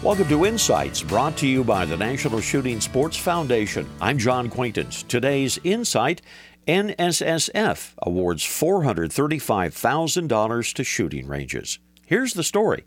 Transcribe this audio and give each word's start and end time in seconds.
Welcome 0.00 0.28
to 0.28 0.46
Insights, 0.46 1.02
brought 1.02 1.36
to 1.38 1.48
you 1.48 1.64
by 1.64 1.84
the 1.84 1.96
National 1.96 2.40
Shooting 2.40 2.80
Sports 2.80 3.16
Foundation. 3.16 3.84
I'm 4.00 4.16
John 4.16 4.48
Quaintance. 4.48 5.02
Today's 5.02 5.58
Insight 5.64 6.22
NSSF 6.68 7.94
awards 8.04 8.44
$435,000 8.44 10.74
to 10.74 10.84
shooting 10.84 11.26
ranges. 11.26 11.80
Here's 12.08 12.32
the 12.32 12.42
story. 12.42 12.84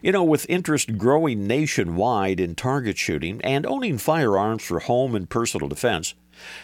You 0.00 0.12
know, 0.12 0.24
with 0.24 0.48
interest 0.48 0.96
growing 0.96 1.46
nationwide 1.46 2.40
in 2.40 2.54
target 2.54 2.96
shooting 2.96 3.38
and 3.42 3.66
owning 3.66 3.98
firearms 3.98 4.64
for 4.64 4.80
home 4.80 5.14
and 5.14 5.28
personal 5.28 5.68
defense, 5.68 6.14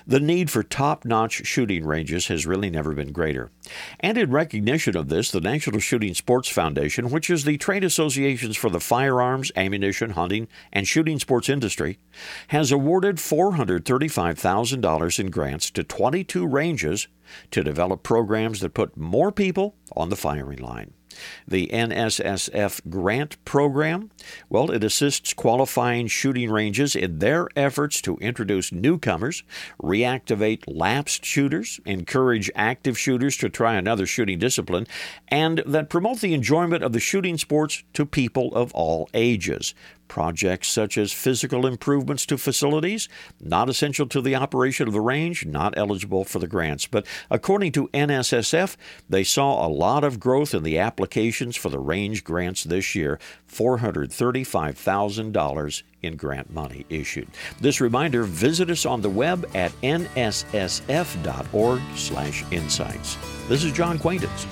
the 0.07 0.18
need 0.18 0.50
for 0.50 0.63
top 0.63 1.05
notch 1.05 1.46
shooting 1.46 1.85
ranges 1.85 2.29
has 2.29 2.46
really 2.46 2.71
never 2.71 2.95
been 2.95 3.13
greater. 3.13 3.50
And 4.00 4.17
in 4.17 4.31
recognition 4.31 4.96
of 4.96 5.11
this, 5.11 5.31
the 5.31 5.43
National 5.43 5.81
Shooting 5.81 6.14
Sports 6.14 6.49
Foundation, 6.49 7.11
which 7.11 7.29
is 7.29 7.45
the 7.45 7.59
trade 7.59 7.85
associations 7.85 8.57
for 8.57 8.71
the 8.71 8.81
firearms, 8.81 9.53
ammunition, 9.54 10.13
hunting, 10.13 10.49
and 10.72 10.89
shooting 10.89 11.18
sports 11.18 11.50
industry, 11.50 11.99
has 12.46 12.72
awarded 12.72 13.17
$435,000 13.17 15.21
in 15.21 15.31
grants 15.31 15.71
to 15.72 15.85
22 15.85 16.46
ranges 16.46 17.07
to 17.50 17.63
develop 17.63 18.03
programs 18.03 18.61
that 18.61 18.72
put 18.72 18.96
more 18.96 19.31
people 19.31 19.75
on 19.95 20.09
the 20.09 20.17
firing 20.17 20.61
line. 20.61 20.95
The 21.46 21.68
NSSF 21.68 22.89
grant 22.90 23.43
program, 23.45 24.11
well, 24.49 24.71
it 24.71 24.85
assists 24.85 25.32
qualifying 25.35 26.07
shooting 26.07 26.50
ranges 26.50 26.94
in 26.94 27.18
their 27.18 27.49
efforts 27.57 28.00
to 28.03 28.17
introduce 28.17 28.72
newcomers, 28.72 29.43
reactivate 29.82 30.64
lapsed 30.67 31.25
shooters, 31.25 31.81
encourage 31.85 32.50
active 32.55 32.98
shooters 32.98 33.36
to 33.39 33.48
try 33.48 33.75
another 33.75 34.06
shooting 34.06 34.39
discipline, 34.39 34.86
and 35.28 35.62
that 35.67 35.91
promote 35.91 36.20
the 36.20 36.34
enjoyment 36.34 36.83
of 36.83 36.92
the 36.92 37.00
shooting 37.00 37.39
sports 37.39 37.83
to 37.92 38.05
people 38.06 38.55
of 38.55 38.72
all 38.75 39.08
ages. 39.14 39.75
Projects 40.08 40.69
such 40.69 40.98
as 40.98 41.12
physical 41.12 41.66
improvements 41.66 42.27
to 42.27 42.38
facilities, 42.38 43.08
not 43.41 43.69
essential 43.69 44.06
to 44.08 44.20
the 44.20 44.34
operation 44.34 44.88
of 44.88 44.94
the 44.94 45.00
range, 45.00 45.46
not 45.46 45.74
eligible 45.77 46.24
for 46.24 46.38
the 46.38 46.46
grants. 46.46 46.86
But 46.86 47.06
according 47.30 47.72
to 47.72 47.88
NSSF, 47.88 48.77
they 49.08 49.24
saw 49.24 49.66
a 49.66 49.68
lot 49.68 50.05
of 50.05 50.18
growth 50.18 50.55
in 50.55 50.62
the 50.62 50.78
applications 50.78 51.56
for 51.56 51.68
the 51.68 51.78
range 51.78 52.24
grants 52.24 52.64
this 52.64 52.94
year 52.94 53.18
$435,000 53.50 55.83
in 56.02 56.16
grant 56.16 56.52
money 56.52 56.84
issued. 56.88 57.28
This 57.61 57.80
reminder, 57.80 58.24
visit 58.24 58.70
us 58.70 58.86
on 58.86 59.02
the 59.02 59.11
web 59.11 59.48
at 59.55 59.72
nssf.org 59.83 61.80
slash 61.96 62.44
insights. 62.50 63.16
This 63.48 63.64
is 63.64 63.72
John 63.72 63.98
Quaintance. 63.98 64.46